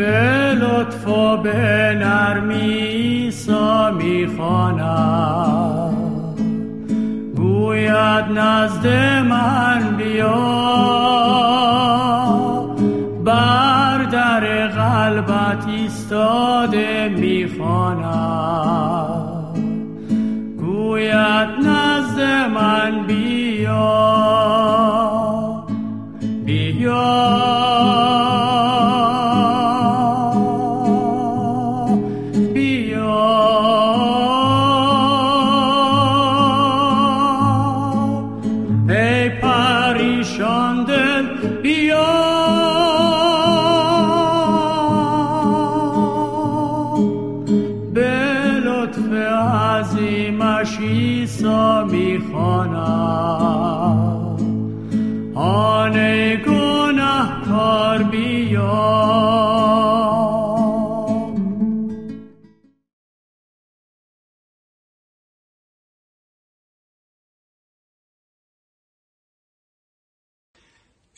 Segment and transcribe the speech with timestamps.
[0.00, 4.80] به لطف و به نرمی سا می‌خواند
[7.36, 8.86] گوید نزد
[9.28, 10.60] من بیا.
[13.24, 18.10] بر در قلبت ایستاده می‌خواند
[20.58, 21.48] گوید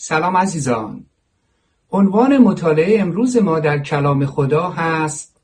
[0.05, 1.05] سلام عزیزان.
[1.91, 5.41] عنوان مطالعه امروز ما در کلام خدا هست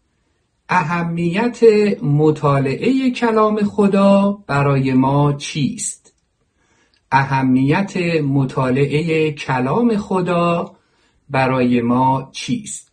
[0.68, 1.58] اهمیت
[2.02, 6.14] مطالعه کلام خدا برای ما چیست؟
[7.12, 10.76] اهمیت مطالعه کلام خدا
[11.30, 12.92] برای ما چیست؟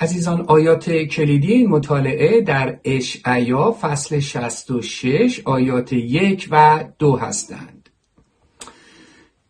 [0.00, 7.81] عزیزان آیات کلیدی این مطالعه در اشعیا فصل 66 آیات یک و دو هستند.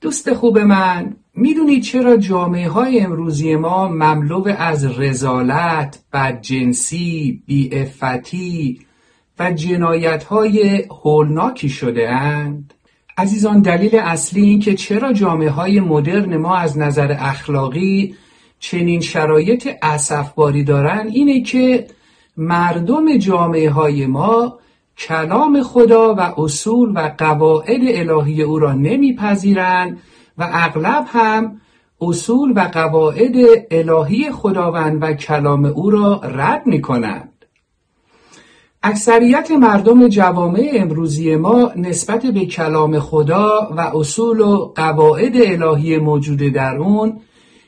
[0.03, 8.81] دوست خوب من می‌دونید چرا جامعه های امروزی ما مملو از رزالت، بدجنسی، بیعفتی
[9.39, 12.75] و جنایت های هولناکی شده اند؟
[13.19, 18.15] عزیزان دلیل اصلی این که چرا جامعه های مدرن ما از نظر اخلاقی
[18.59, 21.87] چنین شرایط اسفباری دارن اینه که
[22.37, 24.59] مردم جامعه های ما
[24.99, 29.99] کلام خدا و اصول و قواعد الهی او را نمیپذیرند
[30.39, 31.61] و اغلب هم
[32.01, 33.37] اصول و قواعد
[33.71, 37.29] الهی خداوند و کلام او را رد می کنند.
[38.83, 46.39] اکثریت مردم جوامع امروزی ما نسبت به کلام خدا و اصول و قواعد الهی موجود
[46.39, 47.21] در اون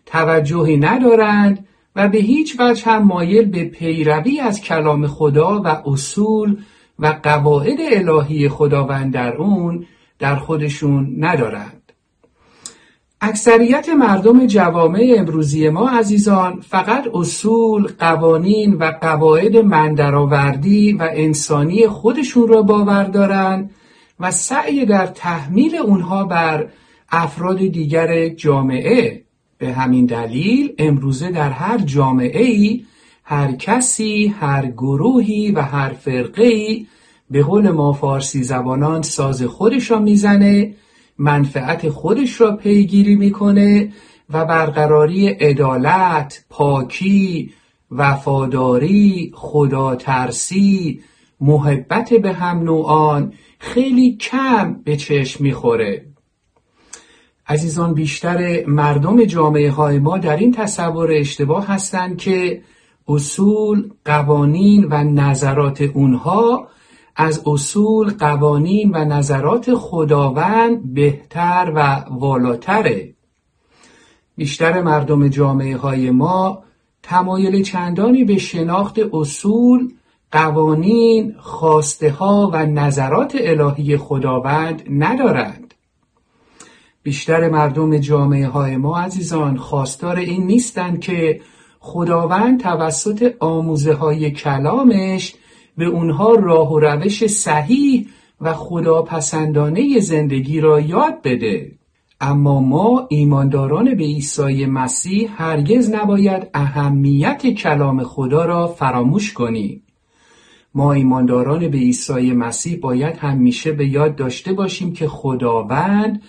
[0.07, 6.57] توجهی ندارند و به هیچ وجه هم مایل به پیروی از کلام خدا و اصول
[6.99, 9.87] و قواعد الهی خداوند در اون
[10.19, 11.93] در خودشون ندارند.
[13.21, 22.49] اکثریت مردم جوامع امروزی ما عزیزان فقط اصول، قوانین و قواعد مندرآوردی و انسانی خودشون
[22.49, 23.71] را باور دارند
[24.21, 26.69] و سعی در تحمیل اونها بر
[27.11, 29.25] افراد دیگر جامعه
[29.59, 32.85] به همین دلیل امروزه در هر جامعه ای
[33.25, 36.87] هر کسی، هر گروهی و هر فرقه ای
[37.31, 40.75] به قول ما فارسی زبانان ساز خودش را می‌زنه
[41.19, 43.93] منفعت خودش را پیگیری می‌کنه
[44.31, 47.51] و برقراری عدالت، پاکی،
[47.91, 51.01] وفاداری، خدا ترسی،
[51.41, 56.07] محبت به هم نوعان خیلی کم به چشم می‌خوره.
[57.47, 62.63] عزیزان بیشتر مردم جامعه های ما در این تصور اشتباه هستند که
[63.09, 66.69] اصول، قوانین و نظرات اونها
[67.17, 73.15] از اصول، قوانین و نظرات خداوند بهتر و والاتره.
[74.37, 76.63] بیشتر مردم جامعه های ما
[77.03, 79.93] تمایل چندانی به شناخت اصول،
[80.33, 85.75] قوانین، خواسته ها و نظرات الهی خداوند ندارند.
[87.03, 91.41] بیشتر مردم جامعه های ما عزیزان خواستار این نیستند که
[91.87, 95.35] خداوند توسط آموزه های کلامش
[95.77, 98.09] به اونها راه و روش صحیح
[98.41, 101.73] و خداپسندانه زندگی را یاد بده.
[102.21, 109.83] اما ما ایمانداران به عیسی مسیح هرگز نباید اهمیت کلام خدا را فراموش کنیم.
[110.75, 116.23] ما ایمانداران به عیسی مسیح باید همیشه به یاد داشته باشیم که خداوند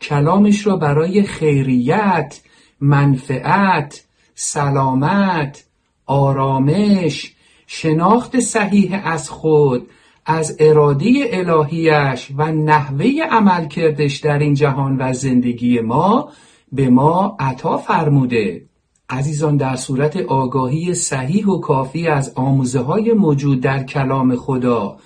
[0.00, 2.40] کلامش را برای خیریت،
[2.80, 4.04] منفعت،
[4.34, 5.64] سلامت،
[6.06, 7.32] آرامش،
[7.66, 9.88] شناخت صحیح از خود
[10.26, 16.28] از اراده الهیش و نحوه عمل کردش در این جهان و زندگی ما
[16.72, 18.62] به ما عطا فرموده.
[19.10, 24.96] عزیزان در صورت آگاهی صحیح و کافی از آموزه های موجود در کلام خدا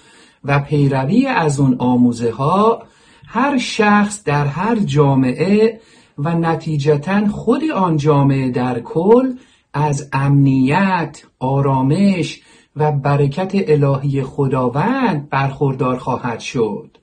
[0.44, 2.82] و پیروی از اون آموزه ها
[3.26, 5.80] هر شخص در هر جامعه
[6.18, 9.32] و نتیجتا خود آن جامعه در کل
[9.74, 12.40] از امنیت، آرامش
[12.76, 16.98] و برکت الهی خداوند برخوردار خواهد شد.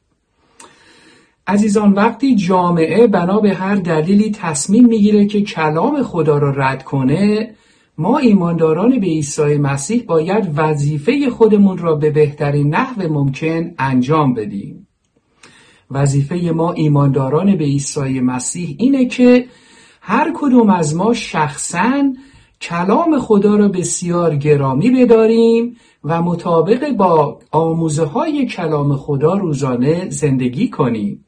[1.48, 7.56] عزیزان وقتی جامعه بنا به هر دلیلی تصمیم می‌گیره که کلام خدا را رد کنه
[7.98, 14.83] ما ایمانداران به عیسی مسیح باید وظیفه خودمون را به بهترین نحو ممکن انجام بدیم.
[15.92, 19.46] وظیفه ما ایمانداران به عیسی مسیح اینه که
[20.02, 22.14] هر کدوم از ما شخصا
[22.62, 30.70] کلام خدا را بسیار گرامی بداریم و مطابق با آموزه های کلام خدا روزانه زندگی
[30.70, 31.26] کنیم.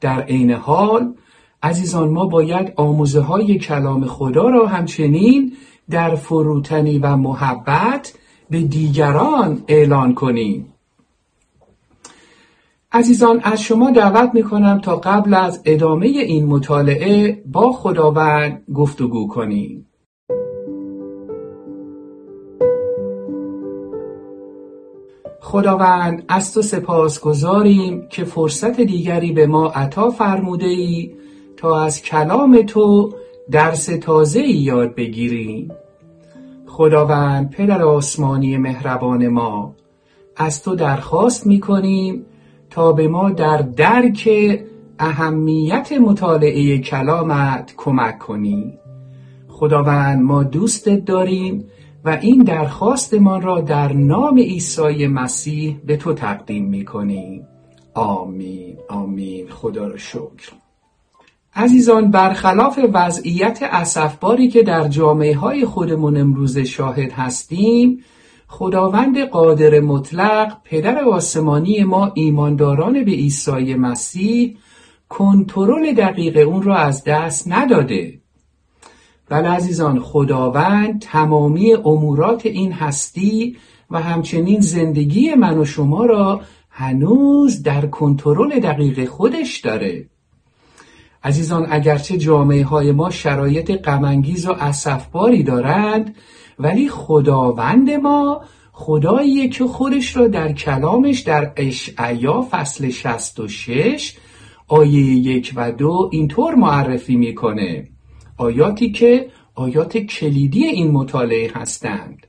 [0.00, 1.14] در عین حال
[1.62, 5.52] عزیزان ما باید آموزه های کلام خدا را همچنین
[5.90, 8.14] در فروتنی و محبت
[8.50, 10.72] به دیگران اعلان کنیم.
[12.96, 19.28] عزیزان از شما دعوت می کنم تا قبل از ادامه این مطالعه با خداوند گفتگو
[19.28, 19.86] کنیم.
[25.40, 31.14] خداوند از تو سپاس گذاریم که فرصت دیگری به ما عطا فرموده ای
[31.56, 33.12] تا از کلام تو
[33.50, 35.70] درس تازه ای یاد بگیریم.
[36.66, 39.74] خداوند پدر آسمانی مهربان ما
[40.36, 42.26] از تو درخواست می کنیم
[42.70, 44.28] تا به ما در درک
[44.98, 48.78] اهمیت مطالعه کلامت کمک کنی.
[49.48, 51.64] خداوند ما دوستت داریم
[52.04, 57.46] و این درخواستمان را در نام عیسی مسیح به تو تقدیم می کنیم
[57.94, 59.48] آمین آمین.
[59.48, 60.52] خدا را شکر.
[61.54, 68.04] عزیزان برخلاف وضعیت اسفباری که در جامعه های خودمون امروز شاهد هستیم
[68.48, 74.56] خداوند قادر مطلق پدر آسمانی ما ایمانداران به عیسی مسیح
[75.08, 78.20] کنترل دقیق اون را از دست نداده.
[79.28, 83.56] بله عزیزان خداوند تمامی امورات این هستی
[83.90, 86.40] و همچنین زندگی من و شما را
[86.70, 90.08] هنوز در کنترل دقیق خودش داره.
[91.24, 96.16] عزیزان اگرچه جامعه های ما شرایط غمانگیز و اسفباری دارند
[96.58, 98.40] ولی خداوند ما
[98.72, 104.16] خداییه که خودش را در کلامش در اشعیا فصل 66
[104.68, 107.88] آیه یک و دو اینطور معرفی می‌کنه.
[108.36, 112.26] آیاتی که آیات کلیدی این مطالعه هستند.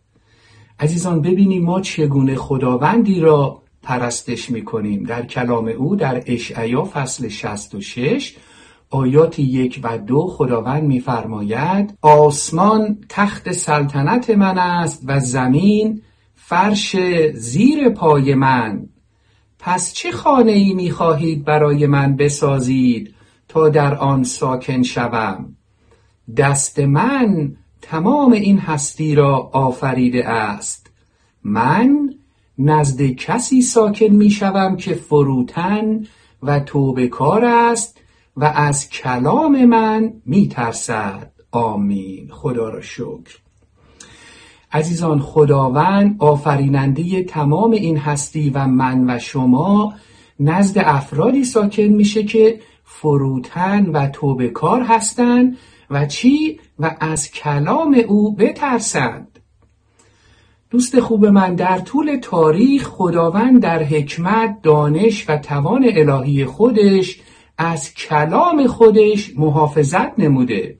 [0.80, 5.03] عزیزان ببینیم ما چگونه خداوندی را پرستش می‌کنیم.
[5.03, 8.35] در کلام او در اشعیا فصل 66
[8.89, 16.01] آیات یک و دو خداوند میفرماید آسمان تخت سلطنت من است و زمین
[16.35, 16.95] فرش
[17.33, 18.89] زیر پای من.
[19.59, 23.13] پس چه خانه ای می خواهید برای من بسازید
[23.47, 25.55] تا در آن ساکن شوم؟
[26.37, 30.91] دست من تمام این هستی را آفریده است.
[31.43, 32.13] من
[32.57, 36.05] نزد کسی ساکن می شوم که فروتن
[36.43, 37.99] و توبه کار است
[38.37, 42.29] و از کلام من می ترسد آمین.
[42.31, 43.37] خدا را شکر.
[44.71, 49.93] عزیزان خداوند آفریننده تمام این هستی و من و شما
[50.39, 55.57] نزد افرادی ساکن میشه که فروتن و توبه کار هستند
[55.89, 59.39] و چی؟ و از کلام او بترسند.
[60.69, 67.19] دوست خوب من در طول تاریخ خداوند در حکمت دانش و توان الهی خودش
[67.57, 70.80] از کلام خودش محافظت نموده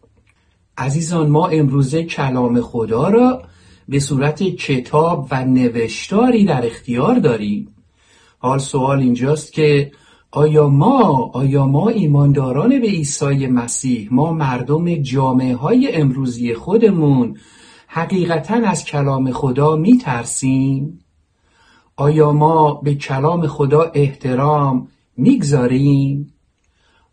[0.78, 3.42] عزیزان ما امروزه کلام خدا را
[3.90, 7.76] به صورت کتاب و نوشتاری در اختیار داریم
[8.40, 9.92] حال سوال اینجاست که
[10.32, 17.38] آیا ما آیا ما ایمانداران به عیسی مسیح ما مردم جامعه های امروزی خودمون
[17.88, 21.00] حقیقتا از کلام خدا می ترسیم؟
[21.96, 26.34] آیا ما به کلام خدا احترام می‌گذاریم؟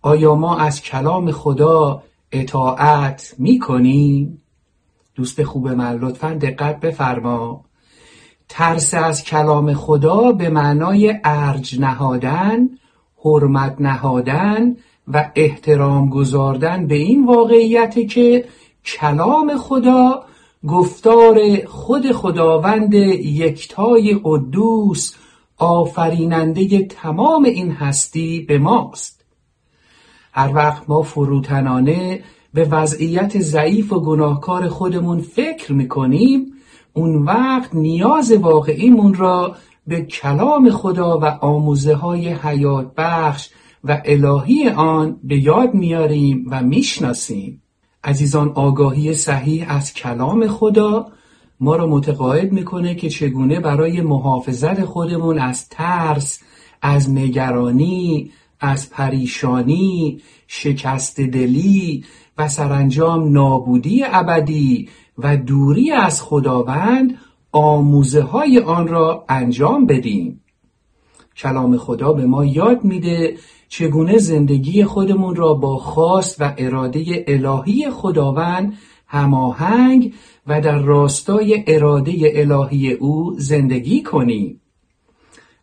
[0.07, 4.43] آیا ما از کلام خدا اطاعت می کنیم؟
[5.15, 7.65] دوست خوب من لطفا دقت بفرما
[8.49, 12.69] ترس از کلام خدا به معنای ارج نهادن
[13.25, 14.77] حرمت نهادن
[15.09, 18.45] و احترام گذاردن به این واقعیت که
[18.85, 20.25] کلام خدا
[20.69, 25.15] گفتار خود خداوند یکتای قدوس
[25.59, 29.14] آفریننده تمام این هستی به ماست
[30.37, 32.21] هر وقت ما فروتنانه
[32.55, 36.47] به وضعیت ضعیف و گناهکار خودمون فکر می‌کنیم
[36.93, 43.51] اون وقت نیاز واقعیمون را به کلام خدا و آموزه های حیات بخش
[43.85, 47.63] و الهی آن به یاد میاریم و می‌شناسیم.
[48.05, 51.07] عزیزان آگاهی صحیح از کلام خدا
[51.61, 56.41] ما را متقاعد می‌کنه که چگونه برای محافظت خودمون از ترس
[56.83, 58.31] از نگرانی
[58.65, 62.05] از پریشانی شکست دلی
[62.39, 67.19] و سرانجام نابودی ابدی و دوری از خداوند
[67.53, 70.41] آموزه های آن را انجام بدیم.
[71.37, 73.37] کلام خدا به ما یاد میده
[73.69, 78.73] چگونه زندگی خودمون را با خواست و اراده الهی خداوند
[79.07, 80.15] هماهنگ
[80.47, 84.61] و در راستای اراده الهی او زندگی کنیم.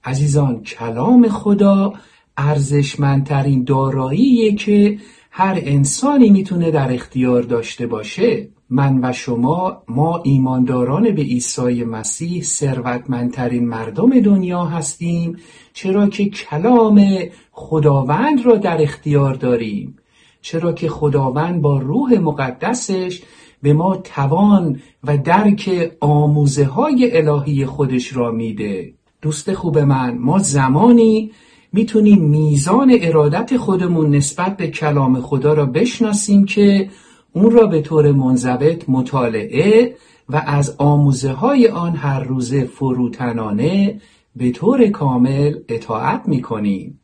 [0.03, 1.93] عزیزان کلام خدا
[2.37, 4.97] ارزشمندترین داراییه که
[5.31, 8.49] هر انسانی می‌تونه در اختیار داشته باشه.
[8.69, 15.37] من و شما ما ایمانداران به عیسی مسیح ثروتمندترین مردم دنیا هستیم
[15.73, 17.05] چرا که کلام
[17.51, 19.97] خداوند را در اختیار داریم.
[20.41, 23.21] چرا که خداوند با روح مقدسش
[23.61, 28.93] به ما توان و درک آموزه های الهی خودش را میده.
[29.21, 31.31] دوست خوب من ما زمانی
[31.73, 36.89] می‌تونیم میزان ارادت خودمون نسبت به کلام خدا را بشناسیم که
[37.33, 39.95] اون را به طور منضبط مطالعه
[40.29, 44.01] و از آموزه های آن هر روزه فروتنانه
[44.35, 46.99] به طور کامل اطاعت می‌کنیم.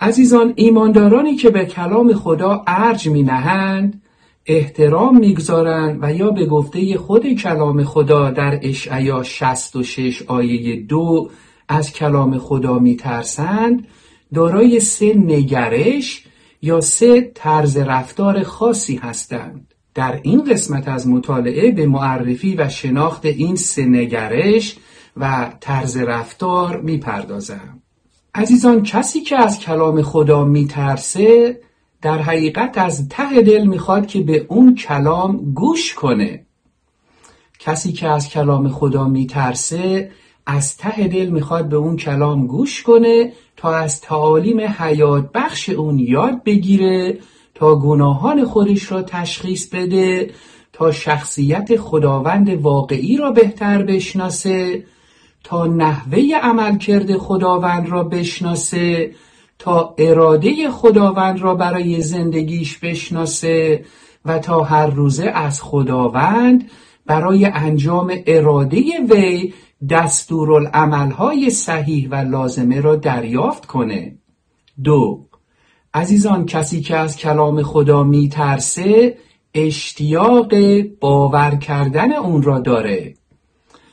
[0.00, 4.02] عزیزان ایماندارانی که به کلام خدا ارج می نهند
[4.46, 11.30] احترام می‌گذارند و یا به گفته خود کلام خدا در اشعیا 66 آیه دو
[11.68, 13.86] از کلام خدا میترسند؟
[14.34, 16.24] دارای سه نگرش
[16.62, 23.26] یا سه طرز رفتار خاصی هستند؟ در این قسمت از مطالعه به معرفی و شناخت
[23.26, 24.76] این سه نگرش
[25.16, 27.82] و طرز رفتار می‌پردازم.
[28.34, 31.60] عزیزان کسی که از کلام خدا میترسه
[32.02, 36.46] در حقیقت از ته دل می‌خواد که به اون کلام گوش کنه.
[37.58, 40.10] کسی که از کلام خدا میترسه
[40.46, 45.98] از ته دل می‌خواد به اون کلام گوش کنه تا از تعالیم حیات بخش اون
[45.98, 47.18] یاد بگیره
[47.54, 50.30] تا گناهان خودش را تشخیص بده
[50.72, 54.84] تا شخصیت خداوند واقعی را بهتر بشناسه
[55.44, 59.10] تا نحوه عملکرد خداوند را بشناسه
[59.58, 63.84] تا اراده خداوند را برای زندگیش بشناسه
[64.24, 66.70] و تا هر روزه از خداوند
[67.06, 69.52] برای انجام اراده وی
[69.90, 74.18] دستورالعملهای صحیح و لازمه را دریافت کنه.
[74.84, 75.26] دو
[75.94, 79.18] عزیزان کسی که از کلام خدا میترسه
[79.54, 80.54] اشتیاق
[81.00, 83.14] باور کردن اون را داره.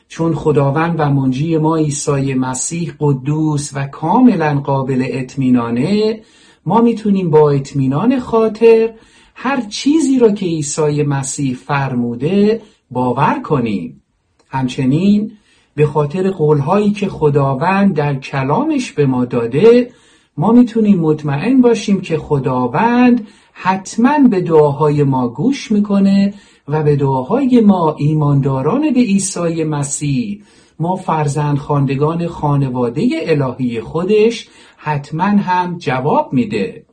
[0.08, 6.22] چون خداوند و منجی ما عیسی مسیح قدوس و کاملا قابل اطمینانه
[6.66, 8.94] ما می‌تونیم با اطمینان خاطر
[9.36, 14.02] هر چیزی را که عیسی مسیح فرموده باور کنیم.
[14.50, 15.32] همچنین
[15.76, 19.92] به خاطر قولهایی که خداوند در کلامش به ما داده
[20.38, 26.34] ما می‌تونیم مطمئن باشیم که خداوند حتما به دعاهای ما گوش می‌کنه
[26.68, 30.44] و به دعاهای ما ایمانداران به عیسی مسیح
[30.80, 36.86] ما فرزند خاندگان خانواده الهی خودش حتما هم جواب میده.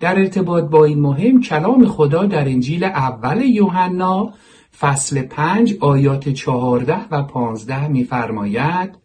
[0.00, 4.32] در ارتباط با این مهم کلام خدا در انجیل اول یوحنا
[4.78, 9.02] فصل پنج آیات چهارده و پانزده میفرماید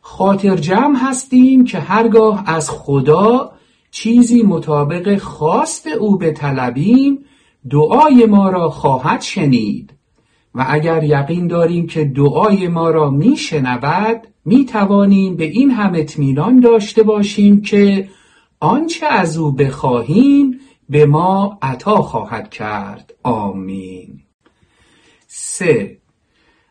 [0.00, 3.52] خاطر جمع هستیم که هرگاه از خدا
[3.90, 7.24] چیزی مطابق خواست او به طلبیم
[7.70, 9.94] دعای ما را خواهد شنید.
[10.54, 16.60] و اگر یقین داریم که دعای ما را میشنود می توانیم به این هم اطمینان
[16.60, 18.08] داشته باشیم که
[18.60, 23.14] آنچه از او بخواهیم به ما عطا خواهد کرد.
[23.22, 24.21] آمین.
[25.34, 25.98] سه.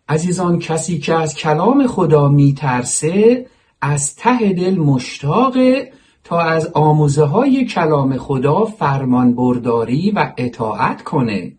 [0.10, 3.46] عزیزان کسی که از کلام خدا میترسه
[3.82, 5.91] از ته دل مشتاقه
[6.24, 11.53] تا از آموزه های کلام خدا فرمان برداری و اطاعت کنه.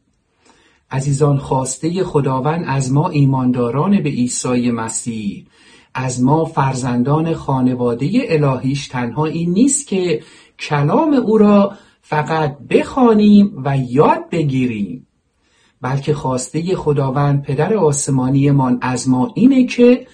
[0.90, 5.46] عزیزان خواسته خداوند از ما ایمانداران به عیسی مسیح
[5.94, 10.22] از ما فرزندان خانواده الهیش تنها این نیست که
[10.58, 15.06] کلام او را فقط بخوانیم و یاد بگیریم.
[15.82, 20.06] بلکه خواسته خداوند پدر آسمانیمان از ما اینه که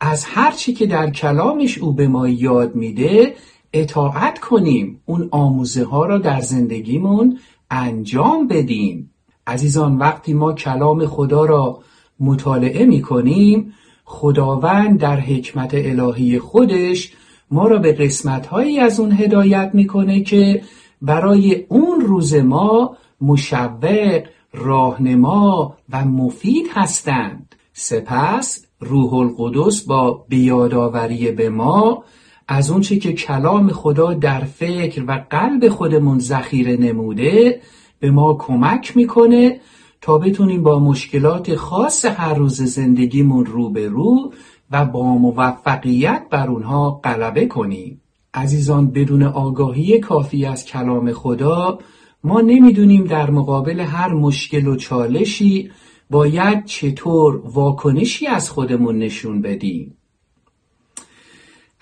[0.00, 3.34] از هرچی که در کلامش او به ما یاد میده
[3.72, 7.38] اطاعت کنیم اون آموزه ها را در زندگیمون
[7.70, 9.10] انجام بدیم.
[9.46, 11.78] عزیزان وقتی ما کلام خدا را
[12.20, 17.12] مطالعه می کنیم خداوند در حکمت الهی خودش
[17.50, 20.62] ما را به قسمت هایی از اون هدایت می‌کنه که
[21.02, 24.22] برای اون روز ما مشوق
[24.54, 27.54] راهنما و مفید هستند.
[27.72, 32.04] سپس روح القدس با بیادآوری به ما
[32.48, 37.60] از اونچه که کلام خدا در فکر و قلب خودمون ذخیره نموده
[38.00, 39.60] به ما کمک می‌کنه
[40.00, 44.32] تا بتونیم با مشکلات خاص هر روز زندگیمون رو به رو
[44.70, 48.00] و با موفقیت بر اونها غلبه کنیم.
[48.34, 51.78] عزیزان بدون آگاهی کافی از کلام خدا
[52.24, 55.70] ما نمی‌دونیم در مقابل هر مشکل و چالشی
[56.10, 59.96] باید چطور واکنشی از خودمون نشون بدیم.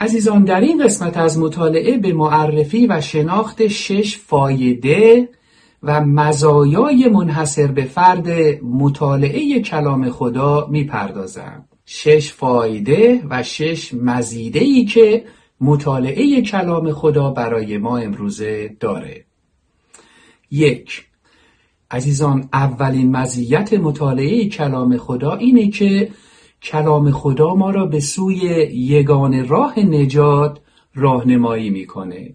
[0.00, 5.28] عزیزان در این قسمت از مطالعه به معرفی و شناخت شش فایده
[5.82, 8.28] و مزایای منحصر به فرد
[8.64, 11.68] مطالعه کلام خدا می‌پردازم.
[11.87, 15.25] شش فایده و شش مزیده ای که
[15.61, 19.25] مطالعه کلام خدا برای ما امروزه داره.
[20.52, 21.04] یک.
[21.90, 26.11] عزیزان اولین مزیت مطالعه کلام خدا اینه که
[26.62, 28.37] کلام خدا ما را به سوی
[28.73, 30.61] یگان راه نجات
[30.94, 32.35] راهنمایی می‌کنه.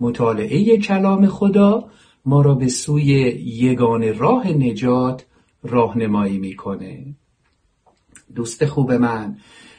[0.00, 1.88] مطالعه کلام خدا
[2.24, 3.04] ما را به سوی
[3.44, 5.24] یگان راه نجات
[5.62, 7.14] راهنمایی می‌کنه.
[8.34, 9.36] دوست خوب من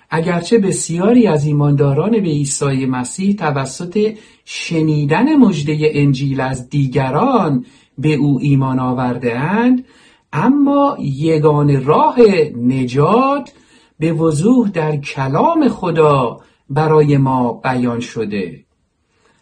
[0.10, 4.14] اگرچه بسیاری از ایمانداران به عیسی مسیح توسط
[4.46, 7.66] شنیدن مژده انجیل از دیگران
[7.98, 9.86] به او ایمان آورده اند
[10.34, 12.18] اما یگان راه
[12.58, 13.54] نجات
[14.00, 16.40] به وضوح در کلام خدا
[16.70, 18.66] برای ما بیان شده.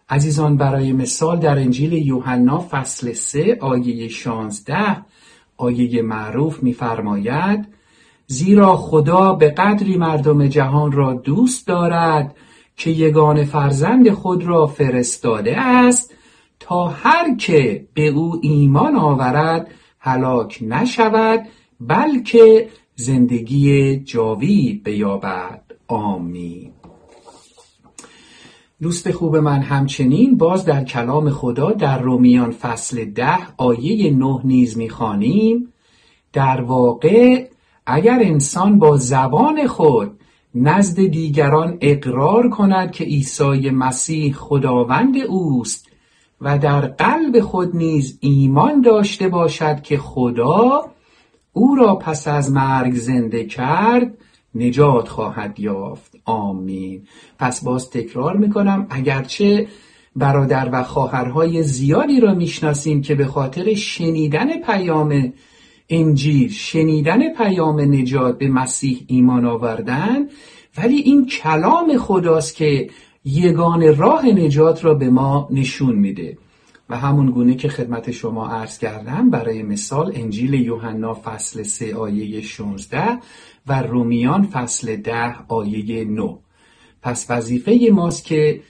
[0.10, 5.06] عزیزان برای مثال در انجیل یوحنا فصل 3 آیه 16
[5.58, 7.77] آیه معروف می‌فرماید
[8.28, 12.36] زیرا خدا به قدری مردم جهان را دوست دارد
[12.78, 16.14] که یگان فرزند خود را فرستاده است
[16.60, 19.68] تا هر که به او ایمان آورد
[20.00, 21.48] هلاک نشود
[21.80, 25.62] بلکه زندگی جاوید بیابد.
[25.88, 26.72] آمین.
[28.82, 34.78] دوست خوب من همچنین باز در کلام خدا در رومیان فصل ده آیه نه نیز
[34.78, 35.74] می‌خوانیم.
[36.34, 37.48] در واقع
[37.90, 40.20] اگر انسان با زبان خود
[40.56, 45.88] نزد دیگران اقرار کند که عیسی مسیح خداوند اوست
[46.42, 50.86] و در قلب خود نیز ایمان داشته باشد که خدا
[51.54, 54.18] او را پس از مرگ زنده کرد
[54.56, 56.16] نجات خواهد یافت.
[56.26, 57.08] آمین.
[57.40, 59.68] پس باز تکرار می‌کنم اگرچه
[60.16, 65.34] برادر و خواهرهای زیادی را می‌شناسیم که به خاطر شنیدن پیام
[65.90, 70.28] انجیل شنیدن پیام نجات به مسیح ایمان آوردن
[70.78, 72.90] ولی این کلام خداست که
[73.26, 76.38] یگان راه نجات را به ما نشون میده.
[76.90, 82.42] و همون گونه که خدمت شما عرض کردم برای مثال انجیل یوحنا فصل 3 آیه
[82.42, 83.20] 16
[83.68, 86.38] و رومیان فصل 10 آیه 9
[87.02, 88.62] پس وظیفه ماست که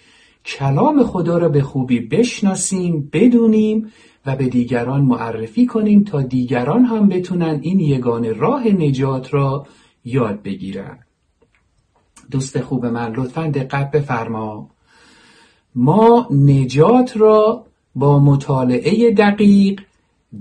[0.46, 3.92] کلام خدا را به خوبی بشناسیم بدونیم
[4.28, 9.66] و به دیگران معرفی کنیم تا دیگران هم بتونن این یگان راه نجات را
[10.06, 11.00] یاد بگیرن.
[12.32, 14.70] دوست خوب من لطفا دقت بفرما.
[15.76, 19.82] ما نجات را با مطالعه دقیق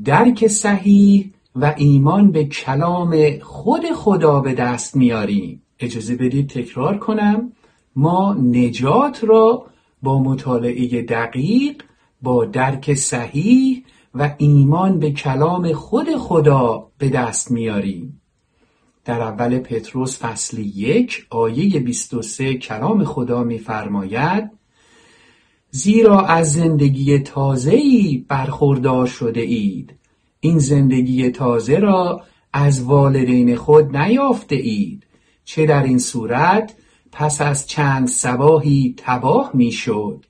[0.04, 5.62] درک صحیح و ایمان به کلام خود خدا به دست میاریم.
[5.80, 7.52] اجازه بدید تکرار کنم.
[7.96, 9.66] ما نجات را
[10.02, 11.82] با مطالعه دقیق
[12.22, 18.20] با درک صحیح و ایمان به کلام خود خدا به دست میاریم.
[19.04, 24.50] در اول پتروس فصل یک آیه 23 کلام خدا میفرماید
[25.70, 29.94] زیرا از زندگی تازه‌ای برخوردار شده اید.
[30.40, 35.06] این زندگی تازه را از والدین خود نیافته اید
[35.44, 36.74] چه در این صورت؟
[37.12, 40.24] پس از چند سباهی تباه می‌شد.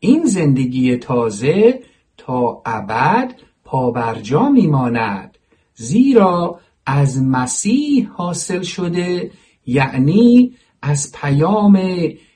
[0.00, 1.82] این زندگی تازه
[2.16, 3.34] تا ابد
[3.64, 5.38] پابرجا میماند
[5.74, 9.30] زیرا از مسیح حاصل شده
[9.66, 11.80] یعنی از پیام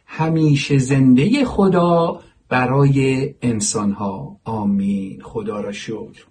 [0.06, 4.40] همیشه زنده خدا برای انسانها.
[4.44, 5.20] آمین.
[5.22, 6.24] خدا را شکر.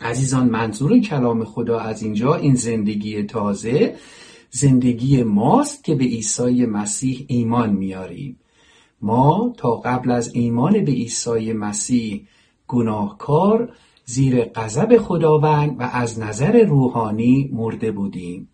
[0.00, 3.96] عزیزان منظور کلام خدا از اینجا این زندگی تازه
[4.50, 8.40] زندگی ماست که به عیسی مسیح ایمان میاریم
[9.02, 12.26] ما تا قبل از ایمان به عیسی مسیح
[12.68, 13.68] گناهکار
[14.04, 18.48] زیر غضب خداوند و از نظر روحانی مرده بودیم.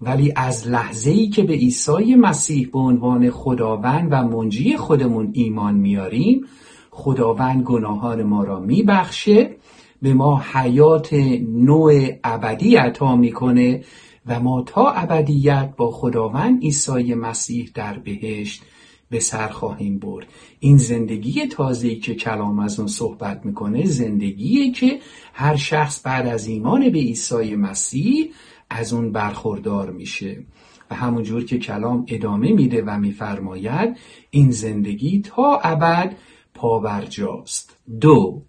[0.00, 5.74] ولی از لحظه ای که به عیسی مسیح به عنوان خداوند و منجی خودمون ایمان
[5.74, 6.44] میاریم
[6.90, 9.56] خداوند گناهان ما را میبخشه
[10.02, 11.12] به ما حیات
[11.48, 13.84] نوع ابدی عطا می‌کنه
[14.26, 18.62] و ما تا ابدیت با خداوند عیسی مسیح در بهشت
[19.10, 20.26] به سر خواهیم برد.
[20.60, 24.98] این زندگی تازه‌ای که کلام از اون صحبت می‌کنه زندگیه که
[25.32, 28.30] هر شخص بعد از ایمان به عیسی مسیح
[28.70, 30.44] از اون برخوردار میشه.
[30.90, 33.96] و همونجور که کلام ادامه میده و میفرماید
[34.30, 36.16] این زندگی تا ابد
[36.54, 37.76] پابرجاست.
[38.00, 38.42] دو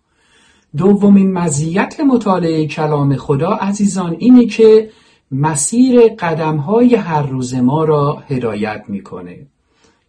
[0.77, 4.89] دومین مزیت مطالعه کلام خدا عزیزان اینه که
[5.31, 9.47] مسیر قدمهای هر روز ما را هدایت می‌کنه.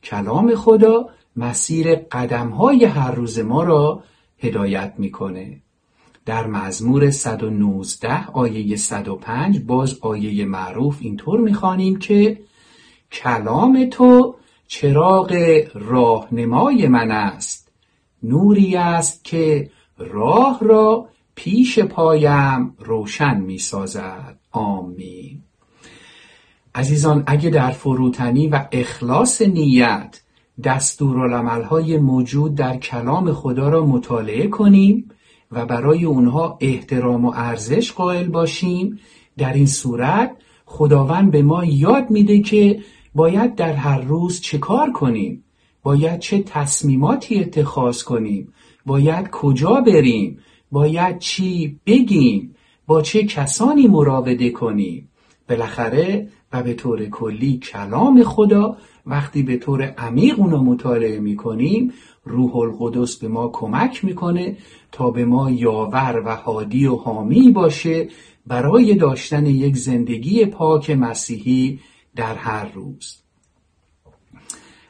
[0.09, 4.03] کلام خدا مسیر قدمهای هر روز ما را
[4.39, 5.61] هدایت می‌کنه.
[6.27, 12.41] در مزمور 119 آیه 105 باز آیه معروف اینطور می‌خوانیم که
[13.13, 14.35] کلام تو
[14.67, 17.73] چراغ راهنمای من است.
[18.23, 24.39] نوری است که راه را پیش پایم روشن می‌سازد.
[24.53, 25.38] آمین.
[26.75, 30.21] عزیزان اگه در فروتنی و اخلاص نیت
[31.71, 35.11] های موجود در کلام خدا را مطالعه کنیم
[35.53, 38.99] و برای اونها احترام و ارزش قائل باشیم
[39.39, 42.81] در این صورت خداوند به ما یاد میده که
[43.15, 45.45] باید در هر روز چه کار کنیم؟
[45.83, 48.53] باید چه تصمیماتی اتخاذ کنیم؟
[48.87, 50.39] باید کجا بریم؟
[50.73, 52.55] باید چی بگیم؟
[52.87, 55.09] با چه کسانی مراوده کنیم؟
[55.49, 61.93] بالاخره و به طور کلی کلام خدا وقتی به طور عمیق اونو مطالعه می‌کنیم
[62.25, 64.57] روح القدس به ما کمک می‌کنه
[64.93, 68.09] تا به ما یاور و هادی و حامی باشه
[68.47, 71.81] برای داشتن یک زندگی پاک مسیحی
[72.17, 73.17] در هر روز.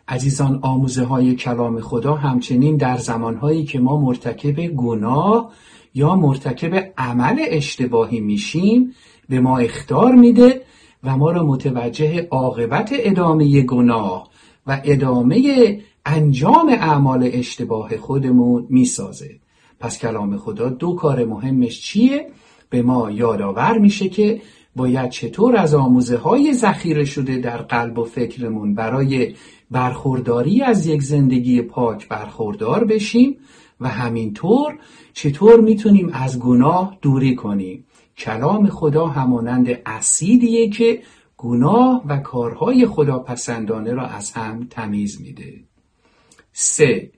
[0.08, 5.52] عزیزان آموزه های کلام خدا همچنین در زمانهایی که ما مرتکب گناه
[5.94, 8.94] یا مرتکب عمل اشتباهی میشیم
[9.28, 10.62] به ما اختار میده
[11.04, 14.28] و ما را متوجه عاقبت ادامه گناه
[14.66, 19.30] و ادامه انجام اعمال اشتباه خودمون می‌سازه
[19.80, 22.26] پس کلام خدا دو کار مهمش چیه؟
[22.70, 24.40] به ما یادآور میشه که
[24.76, 29.34] باید چطور از آموزه های ذخیره شده در قلب و فکرمون برای
[29.70, 33.36] برخورداری از یک زندگی پاک برخوردار بشیم
[33.80, 34.78] و همینطور
[35.12, 37.84] چطور می‌تونیم از گناه دوری کنیم
[38.18, 41.02] کلام خدا همانند اسیدیه که
[41.36, 45.64] گناه و کارهای خداپسندانه را از هم تمیز میده.
[46.52, 47.10] سه.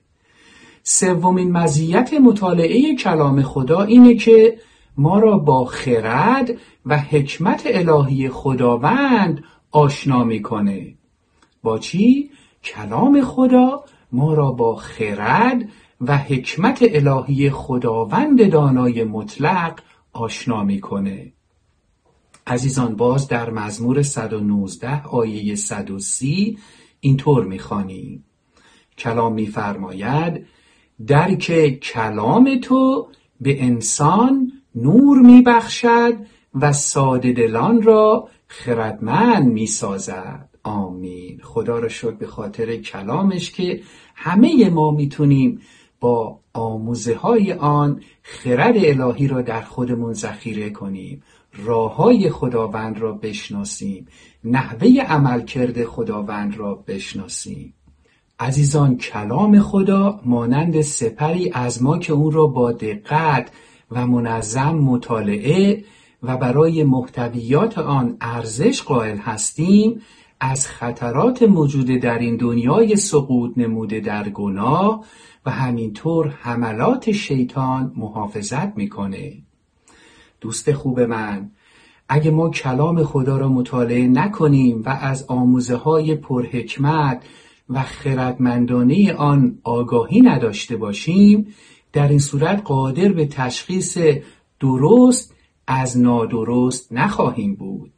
[0.83, 4.57] سومین مزیت مطالعه کلام خدا اینه که
[4.97, 6.51] ما را با خرد
[6.85, 10.95] و حکمت الهی خداوند آشنا می‌کنه.
[11.63, 12.29] با چی؟
[12.63, 15.69] کلام خدا ما را با خرد
[16.01, 19.79] و حکمت الهی خداوند دانای مطلق
[20.13, 21.33] آشنا می‌کنه.
[22.47, 26.57] عزیزان باز در مزمور 119 آیه 130
[26.99, 28.25] اینطور می‌خوانیم
[28.97, 30.45] کلام میفرماید
[31.07, 33.07] درک کلام تو
[33.41, 36.13] به انسان نور میبخشد
[36.55, 40.49] و ساده دلان را خردمند می‌سازد.
[40.63, 41.39] آمین.
[41.43, 43.81] خدا را شد به خاطر کلامش که
[44.15, 45.61] همه ما می‌تونیم
[45.99, 51.23] با آموزه های آن خرد الهی را در خودمون ذخیره کنیم.
[51.53, 54.07] راه های خداوند را بشناسیم.
[54.43, 57.73] نحوه عملکرد خداوند را بشناسیم.
[58.39, 63.51] عزیزان کلام خدا مانند سپری از ما که اون را با دقت
[63.91, 65.83] و منظم مطالعه
[66.23, 70.01] و برای محتویات آن ارزش قائل هستیم
[70.43, 75.05] از خطرات موجود در این دنیای سقوط نموده در گناه
[75.45, 79.33] و همینطور حملات شیطان محافظت می‌کنه.
[80.41, 81.51] دوست خوب من
[82.09, 87.23] اگه ما کلام خدا را مطالعه نکنیم و از آموزه های پرحکمت
[87.69, 91.47] و خردمندانه آن آگاهی نداشته باشیم
[91.93, 93.97] در این صورت قادر به تشخیص
[94.59, 95.33] درست
[95.67, 97.91] از نادرست نخواهیم بود.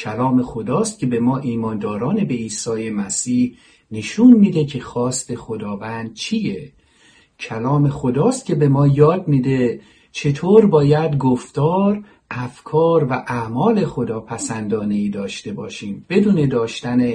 [0.00, 3.56] کلام خداست که به ما ایمانداران به عیسی مسیح
[3.90, 6.72] نشون میده که خواست خداوند چیه.
[7.40, 9.80] کلام خداست که به ما یاد میده
[10.12, 16.06] چطور باید گفتار افکار و اعمال خدا پسندانه ای داشته باشیم.
[16.08, 17.12] بدون داشتن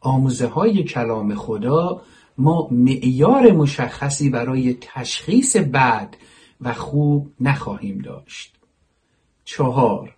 [0.00, 2.02] آموزه های کلام خدا
[2.38, 6.16] ما معیار مشخصی برای تشخیص بد
[6.60, 8.54] و خوب نخواهیم داشت.
[9.44, 10.17] چهار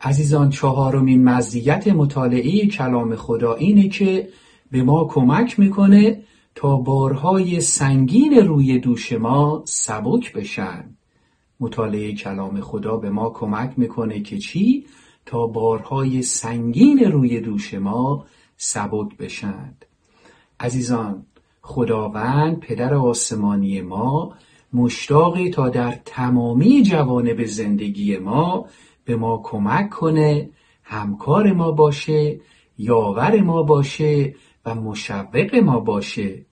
[0.00, 4.28] عزیزان چهارمین مزیت مطالعه کلام خدا اینه که
[4.70, 6.22] به ما کمک می‌کنه
[6.54, 10.84] تا بارهای سنگین روی دوش ما سبک بشن
[11.60, 14.86] مطالعه کلام خدا به ما کمک می‌کنه که چی؟
[15.26, 19.84] تا بارهای سنگین روی دوش ما سبک بشند
[20.60, 21.26] عزیزان
[21.62, 24.34] خداوند پدر آسمانی ما
[24.72, 28.66] مشتاقی تا در تمامی جوانب زندگی ما
[29.08, 30.50] به ما کمک کنه
[30.82, 32.40] همکار ما باشه
[32.78, 34.34] یاور ما باشه
[34.66, 36.44] و مشوق ما باشه.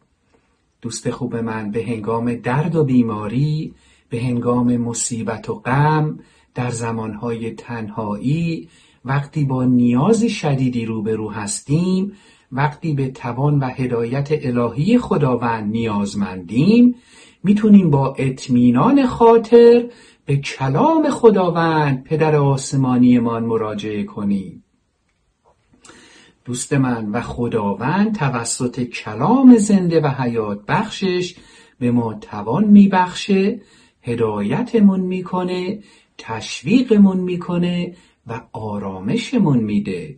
[0.83, 3.75] دوست خوب من به هنگام درد و بیماری
[4.09, 6.19] به هنگام مصیبت و غم
[6.55, 8.69] در زمانهای تنهایی
[9.05, 12.13] وقتی با نیاز شدیدی روبرو هستیم
[12.53, 16.95] وقتی به توان و هدایت الهی خداوند نیازمندیم
[17.45, 19.91] می‌تونیم با اطمینان خاطر
[20.27, 24.65] به کلام خداوند پدر آسمانیمان مراجعه کنیم
[26.45, 31.35] دوست من و خداوند توسط کلام زنده و حیات بخشش
[31.79, 33.61] به ما توان میبخشه
[34.03, 35.83] هدایتمون می‌کنه
[36.19, 40.17] تشویقمون می‌کنه و آرامشمون میده.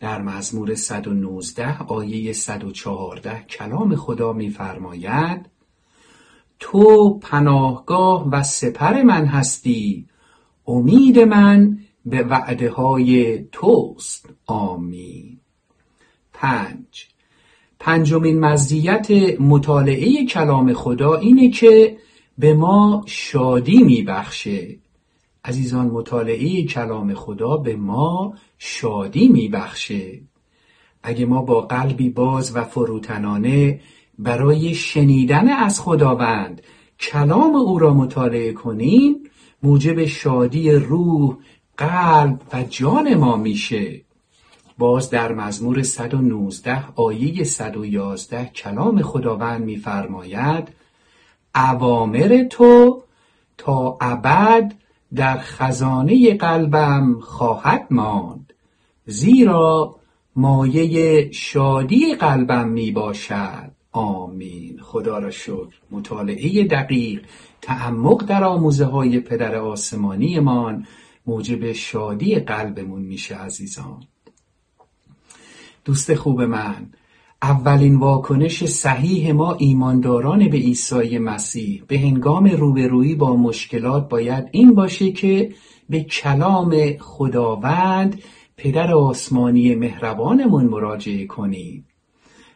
[0.00, 5.46] در مزمور 119 آیه 114 کلام خدا میفرماید
[6.62, 10.06] تو پناهگاه و سپر من هستی.
[10.66, 14.28] امید من به وعده های توست.
[14.46, 15.38] آمین.
[16.32, 17.06] پنج.
[17.78, 21.96] پنجمین مزیت مطالعه کلام خدا اینه که
[22.38, 24.78] به ما شادی میبخشه.
[25.44, 30.20] عزیزان مطالعه کلام خدا به ما شادی میبخشه.
[31.02, 33.80] اگه ما با قلبی باز و فروتنانه
[34.22, 36.62] برای شنیدن از خداوند.
[37.00, 39.16] کلام او را مطالعه کنیم
[39.62, 41.36] موجب شادی روح
[41.76, 44.00] قلب و جان ما میشه.
[44.78, 50.68] باز در مزمور 119 آیه 111 کلام خداوند میفرماید
[51.54, 53.02] اوامر تو
[53.58, 54.74] تا ابد
[55.14, 58.52] در خزانه قلبم خواهد ماند.
[59.06, 59.96] زیرا
[60.36, 64.78] مایه شادی قلبم می باشد آمین.
[64.82, 65.74] خدا را شکر.
[65.90, 67.26] مطالعه دقیق
[67.60, 70.86] تعمق در آموزه های پدر آسمانی من
[71.26, 74.02] موجب شادی قلبمون میشه عزیزان.
[75.84, 76.86] دوست خوب من
[77.42, 84.74] اولین واکنش صحیح ما ایمانداران به عیسی مسیح به هنگام روبرویی با مشکلات باید این
[84.74, 85.54] باشه که
[85.88, 88.22] به کلام خداوند
[88.56, 91.86] پدر آسمانی مهربانمون مراجعه کنیم.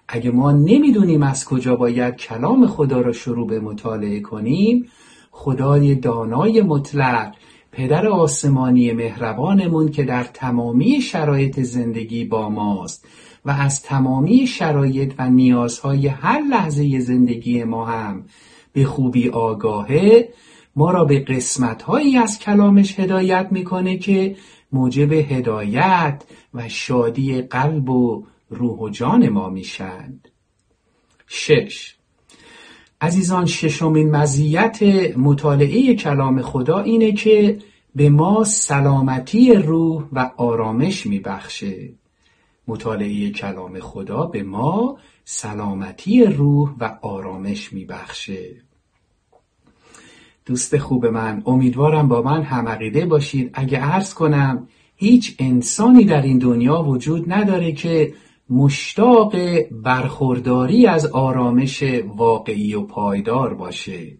[0.08, 4.88] اگه ما نمی‌دونیم از کجا باید کلام خدا را شروع به مطالعه کنیم
[5.30, 7.32] خدای دانای مطلق
[7.72, 13.06] پدر آسمانی مهربانمون که در تمامی شرایط زندگی با ماست
[13.44, 18.24] و از تمامی شرایط و نیازهای هر لحظه زندگی ما هم
[18.72, 20.28] به خوبی آگاهه
[20.76, 24.36] ما را به قسمتهایی از کلامش هدایت می‌کنه که
[24.72, 26.22] موجب هدایت
[26.54, 30.28] و شادی قلب و روح و جان ما میشند.
[31.26, 31.96] شش.
[33.00, 34.82] عزیزان ششمین مزیت
[35.16, 37.58] مطالعه کلام خدا اینه که
[37.94, 41.92] به ما سلامتی روح و آرامش میبخشه.
[42.68, 48.56] مطالعه کلام خدا به ما سلامتی روح و آرامش میبخشه.
[50.46, 56.38] دوست خوب من امیدوارم با من همعقیده باشید اگه عرض کنم هیچ انسانی در این
[56.38, 58.14] دنیا وجود نداره که
[58.50, 59.36] مشتاق
[59.70, 61.82] برخورداری از آرامش
[62.16, 64.18] واقعی و پایدار باشه.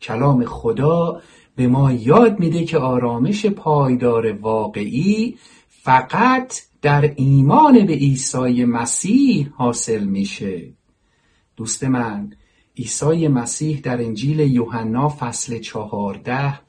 [0.00, 1.22] کلام خدا
[1.56, 5.38] به ما یاد میده که آرامش پایدار واقعی
[5.68, 10.72] فقط در ایمان به عیسی مسیح حاصل میشه.
[11.56, 12.32] دوست من
[12.78, 16.60] عیسی مسیح در انجیل یوحنا فصل چهارده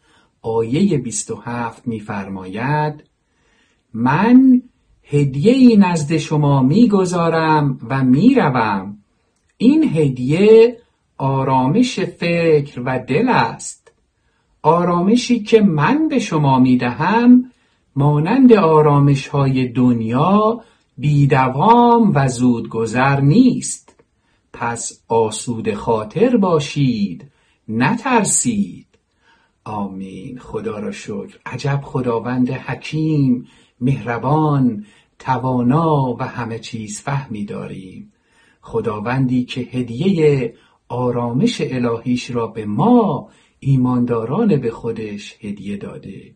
[0.41, 3.03] آیه 27 میفرماید
[3.93, 4.62] من
[5.03, 8.97] هدیه ای نزد شما می‌گذارم و می‌روم.
[9.57, 10.77] این هدیه
[11.17, 13.91] آرامش فکر و دل است.
[14.61, 17.51] آرامشی که من به شما می‌دهم
[17.95, 20.61] مانند آرامش های دنیا
[20.97, 23.95] بیدوام و زودگذر نیست.
[24.53, 27.31] پس آسود خاطر باشید
[27.67, 28.85] نترسید.
[29.65, 30.39] آمین.
[30.39, 31.37] خدا را شکر.
[31.45, 33.47] عجب خداوند حکیم.
[33.83, 34.85] مهربان
[35.19, 38.13] توانا و همه چیز فهمی داریم.
[38.61, 40.53] خداوندی که هدیه
[40.87, 46.35] آرامش الهیش را به ما ایمانداران به خودش هدیه داده.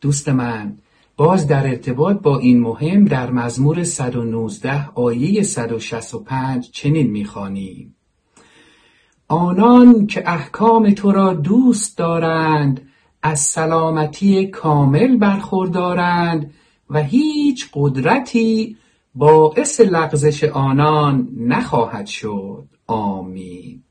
[0.00, 0.78] دوست من
[1.16, 7.94] باز در ارتباط با این مهم در مزمور 119 آیه 165 چنین می‌خوانیم.
[9.28, 12.87] آنان که احکام تو را دوست دارند
[13.22, 16.54] از سلامتی کامل برخوردارند
[16.90, 18.76] و هیچ قدرتی
[19.14, 22.64] باعث لغزش آنان نخواهد شد.
[22.86, 23.82] آمین.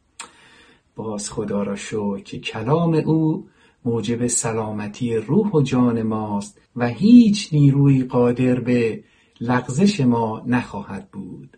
[0.96, 3.48] باز خدا را شکر که کلام او
[3.86, 9.04] موجب سلامتی روح و جان ماست و هیچ نیروی قادر به
[9.42, 11.58] لغزش ما نخواهد بود.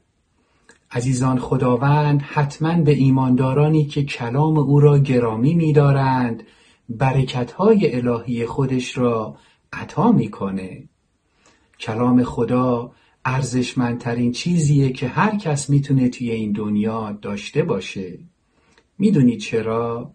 [0.91, 6.43] عزیزان خداوند حتما به ایماندارانی که کلام او را گرامی می‌دارند
[6.89, 9.37] برکتهای الهی خودش را
[9.73, 10.89] عطا می‌کنه.
[11.79, 12.91] کلام خدا
[13.25, 18.19] ارزشمندترین چیزیه که هر کس می‌تونه توی این دنیا داشته باشه.
[18.97, 20.11] می‌دونید چرا؟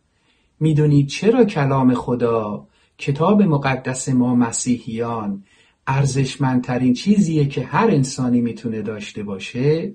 [0.60, 2.66] می‌دونید چرا کلام خدا
[2.98, 5.44] کتاب مقدس ما مسیحیان
[5.86, 9.94] ارزشمندترین چیزیه که هر انسانی می‌تونه داشته باشه؟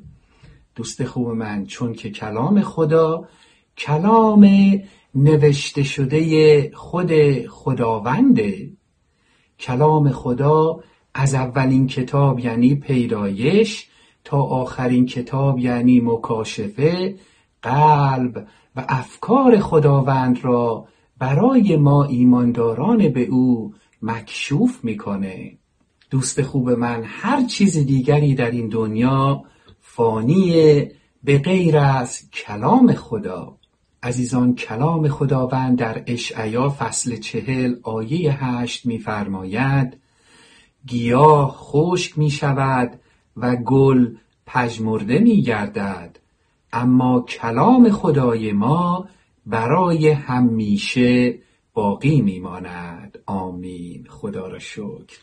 [0.76, 3.28] دوست خوب من چون که کلام خدا
[3.78, 4.50] کلام
[5.16, 7.12] نوشته شده خود
[7.48, 8.72] خداونده
[9.60, 10.80] کلام خدا
[11.14, 13.90] از اولین کتاب یعنی پیدایش
[14.24, 17.16] تا آخرین کتاب یعنی مکاشفه
[17.62, 25.58] قلب و افکار خداوند را برای ما ایمانداران به او مکشوف می‌کنه.
[26.10, 29.44] دوست خوب من هر چیز دیگری در این دنیا
[29.80, 30.92] فانیه
[31.24, 33.59] به غیر از کلام خدا.
[34.04, 39.98] عزیزان کلام خداوند در اشعیا فصل چهل آیه هشت میفرماید
[40.88, 43.00] گیاه خشک می شود
[43.38, 46.20] و گل پژمرده می گردد
[46.74, 49.08] اما کلام خدای ما
[49.46, 51.40] برای همیشه
[51.74, 53.20] باقی میماند.
[53.26, 54.06] آمین.
[54.10, 55.18] خدا را شکر.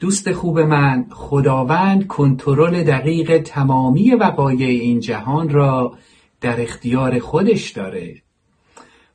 [0.00, 5.94] دوست خوب من خداوند کنترل دقیق تمامی وقایع این جهان را
[6.40, 8.22] در اختیار خودش داره.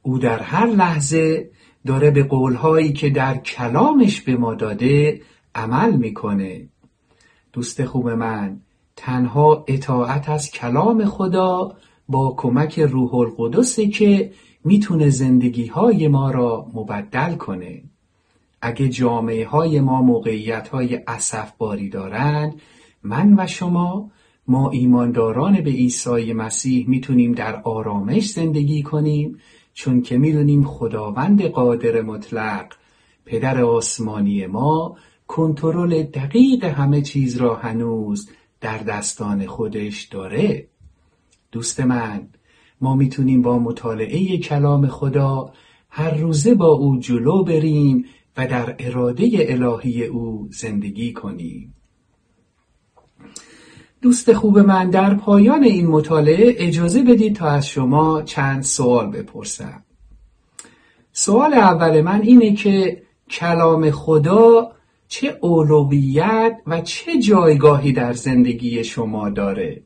[0.01, 1.49] او در هر لحظه
[1.85, 5.21] داره به قولهایی که در کلامش به ما داده
[5.55, 6.67] عمل می‌کنه.
[7.53, 8.59] دوست خوب من
[8.95, 11.75] تنها اطاعت از کلام خدا
[12.09, 14.31] با کمک روح القدسه که
[14.63, 17.83] می‌تونه زندگی های ما را مبدل کنه.
[18.61, 20.99] اگه جامعه های ما موقعیت های
[21.57, 22.61] باری دارند
[23.03, 24.11] من و شما
[24.47, 29.39] ما ایمانداران به عیسی مسیح می‌تونیم در آرامش زندگی کنیم
[29.73, 32.73] چون که می‌دونیم خداوند قادر مطلق
[33.25, 38.29] پدر آسمانی ما کنترل دقیق همه چیز را هنوز
[38.61, 40.67] در دستان خودش داره.
[41.51, 42.27] دوست من
[42.81, 45.53] ما می‌تونیم با مطالعه کلام خدا
[45.89, 48.05] هر روزه با او جلو بریم
[48.37, 51.73] و در اراده الهی او زندگی کنیم.
[54.03, 59.83] دوست خوب من در پایان این مطالعه اجازه بدید تا از شما چند سوال بپرسم.
[61.11, 64.71] سوال اول من اینه که کلام خدا
[65.07, 69.81] چه اولویت و چه جایگاهی در زندگی شما داره؟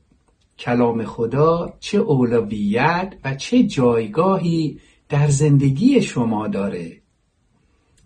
[0.59, 6.97] کلام خدا چه اولویت و چه جایگاهی در زندگی شما داره؟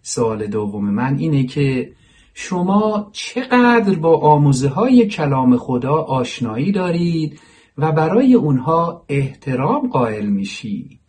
[0.01, 1.91] سوال دوم من اینه که
[2.33, 7.39] شما چقدر با آموزه های کلام خدا آشنایی دارید
[7.77, 10.99] و برای اونها احترام قائل میشید.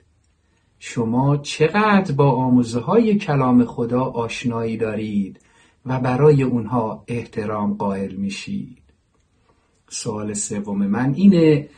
[0.79, 5.41] شما چقدر با آموزه های کلام خدا آشنایی دارید
[5.87, 8.83] و برای اونها احترام قائل میشید.
[9.89, 11.69] سوال سوم من اینه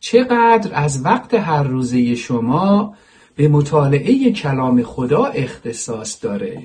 [0.00, 2.94] چقدر از وقت هر روزه شما
[3.36, 6.62] به مطالعه کلام خدا اختصاص داره؟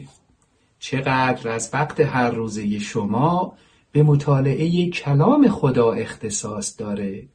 [0.79, 3.53] چقدر از وقت هر روزه شما
[3.91, 7.27] به مطالعه کلام خدا اختصاص داره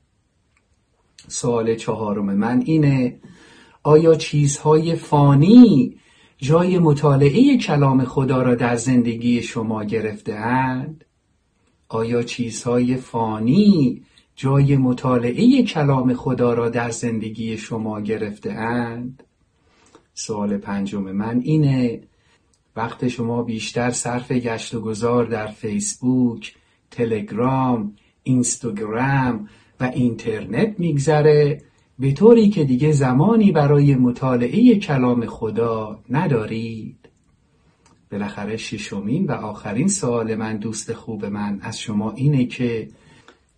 [1.28, 3.20] سوال چهارم من اینه
[3.82, 5.96] آیا چیزهای فانی
[6.38, 11.04] جای مطالعه کلام خدا را در زندگی شما گرفته اند؟
[11.88, 14.02] آیا چیزهای فانی
[14.36, 19.22] جای مطالعه کلام خدا را در زندگی شما گرفته اند؟
[20.14, 22.00] سوال پنجم من اینه
[22.76, 26.54] وقت شما بیشتر صرف گشت و گذار در فیسبوک،
[26.90, 29.48] تلگرام، اینستاگرام
[29.80, 31.62] و اینترنت میگذره
[31.98, 36.96] به طوری که دیگه زمانی برای مطالعه کلام خدا ندارید.
[38.12, 42.88] بالاخره ششمین و آخرین سوال من دوست خوب من از شما اینه که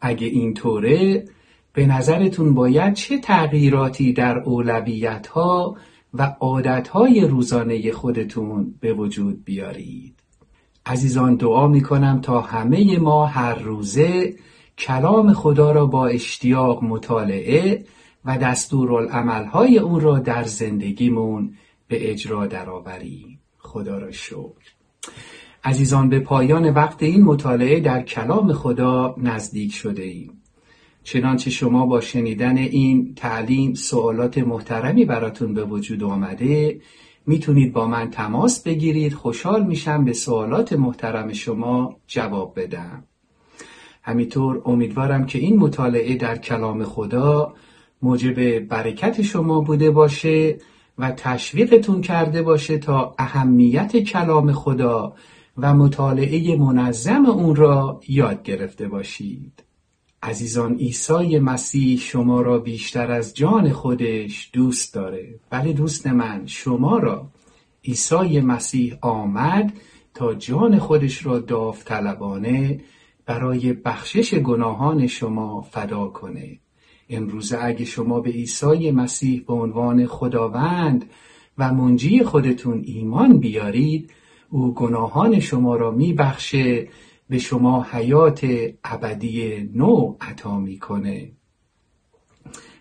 [0.00, 1.24] اگه اینطوره
[1.72, 5.76] به نظرتون باید چه تغییراتی در اولویت ها
[6.14, 10.14] و عادت های روزانه خودتون به وجود بیارید.
[10.86, 14.34] عزیزان دعا می کنم تا همه ما هر روزه
[14.78, 17.84] کلام خدا را با اشتیاق مطالعه
[18.24, 21.54] و دستورالعملهای اون را در زندگیمون
[21.88, 23.40] به اجرا درآوریم.
[23.58, 24.74] خدا را شکر.
[25.64, 30.43] عزیزان به پایان وقت این مطالعه در کلام خدا نزدیک شده ایم.
[31.04, 36.80] چنانچه شما با شنیدن این تعلیم سوالات محترمی براتون به وجود آمده
[37.26, 39.14] می‌تونید با من تماس بگیرید.
[39.14, 43.04] خوشحال میشم به سوالات محترم شما جواب بدم.
[44.02, 47.54] همینطور امیدوارم که این مطالعه در کلام خدا
[48.02, 50.58] موجب برکت شما بوده باشه
[50.98, 55.14] و تشویقتون کرده باشه تا اهمیت کلام خدا
[55.58, 59.64] و مطالعه منظم اون را یاد گرفته باشید.
[60.24, 65.34] عزیزان عیسی مسیح شما را بیشتر از جان خودش دوست داره.
[65.50, 67.28] بله دوست من شما را.
[67.84, 69.72] عیسی مسیح آمد
[70.14, 72.80] تا جان خودش را داوطلبانه
[73.26, 76.58] برای بخشش گناهان شما فدا کنه.
[77.10, 81.04] امروزه اگه شما به عیسی مسیح به عنوان خداوند
[81.58, 84.10] و منجی خودتون ایمان بیارید
[84.50, 86.88] او گناهان شما را میبخشه
[87.28, 88.46] به شما حیات
[88.84, 91.32] ابدی نو عطا می‌کنه.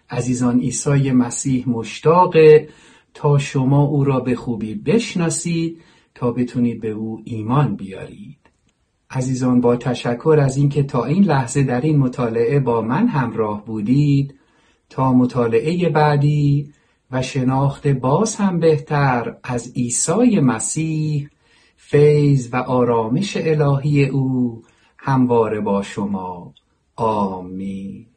[0.10, 2.70] عزیزان عیسی مسیح مشتاقه
[3.14, 5.82] تا شما او را به خوبی بشناسید
[6.16, 8.38] تا بتونید به او ایمان بیارید.
[9.10, 14.36] عزیزان با تشکر از اینکه تا این لحظه در این مطالعه با من همراه بودید
[14.90, 16.74] تا مطالعه بعدی
[17.12, 21.30] و شناخت باز هم بهتر از عیسی مسیح
[21.94, 24.62] فیض و آرامش الهی او
[24.98, 26.54] همواره با شما.
[26.96, 28.13] آمین.